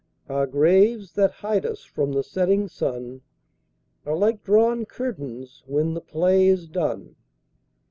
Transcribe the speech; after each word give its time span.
Our 0.27 0.47
graves 0.47 1.13
that 1.13 1.29
hide 1.29 1.63
us 1.63 1.83
from 1.83 2.13
the 2.13 2.23
setting 2.23 2.67
sun 2.67 3.21
Are 4.03 4.15
like 4.17 4.43
drawn 4.43 4.83
curtains 4.83 5.61
when 5.67 5.93
the 5.93 6.01
play 6.01 6.47
is 6.47 6.67
done. 6.67 7.15